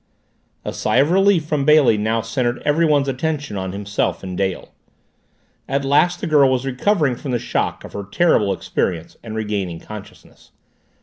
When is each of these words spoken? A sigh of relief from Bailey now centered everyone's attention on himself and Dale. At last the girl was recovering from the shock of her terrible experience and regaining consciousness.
A 0.65 0.73
sigh 0.73 0.97
of 0.97 1.11
relief 1.11 1.45
from 1.45 1.63
Bailey 1.63 1.95
now 1.95 2.21
centered 2.21 2.59
everyone's 2.65 3.07
attention 3.07 3.55
on 3.55 3.71
himself 3.71 4.23
and 4.23 4.35
Dale. 4.35 4.73
At 5.67 5.85
last 5.85 6.21
the 6.21 6.25
girl 6.25 6.49
was 6.49 6.65
recovering 6.65 7.15
from 7.15 7.29
the 7.29 7.37
shock 7.37 7.83
of 7.83 7.93
her 7.93 8.03
terrible 8.05 8.51
experience 8.51 9.15
and 9.21 9.35
regaining 9.35 9.79
consciousness. 9.79 10.53